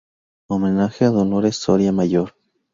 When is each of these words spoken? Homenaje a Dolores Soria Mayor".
Homenaje 0.49 1.05
a 1.05 1.09
Dolores 1.11 1.57
Soria 1.57 1.91
Mayor". 1.91 2.33